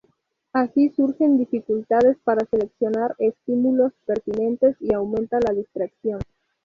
Así, 0.51 0.89
surgen 0.95 1.37
dificultades 1.37 2.17
para 2.23 2.43
seleccionar 2.49 3.13
estímulos 3.19 3.93
pertinentes, 4.07 4.75
y 4.79 4.95
aumenta 4.95 5.39
la 5.39 5.53
distracción. 5.53 6.19